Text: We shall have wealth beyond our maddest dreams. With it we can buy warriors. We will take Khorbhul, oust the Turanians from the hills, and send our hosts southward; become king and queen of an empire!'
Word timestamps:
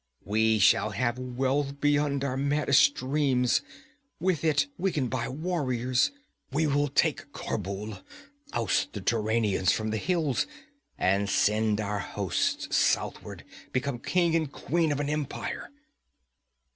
We 0.25 0.57
shall 0.57 0.89
have 0.97 1.19
wealth 1.19 1.79
beyond 1.79 2.23
our 2.23 2.35
maddest 2.35 2.95
dreams. 2.95 3.61
With 4.19 4.43
it 4.43 4.65
we 4.75 4.91
can 4.91 5.09
buy 5.09 5.29
warriors. 5.29 6.09
We 6.51 6.65
will 6.65 6.87
take 6.87 7.31
Khorbhul, 7.33 8.01
oust 8.51 8.93
the 8.93 9.01
Turanians 9.01 9.71
from 9.71 9.91
the 9.91 9.97
hills, 9.97 10.47
and 10.97 11.29
send 11.29 11.79
our 11.79 11.99
hosts 11.99 12.75
southward; 12.75 13.43
become 13.71 13.99
king 13.99 14.35
and 14.35 14.51
queen 14.51 14.91
of 14.91 14.99
an 14.99 15.07
empire!' 15.07 15.69